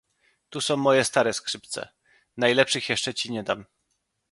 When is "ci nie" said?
3.13-3.43